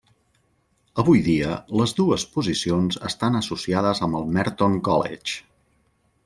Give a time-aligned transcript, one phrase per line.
[1.01, 1.51] Avui dia
[1.81, 5.39] les dues posicions estan associades amb el Merton College.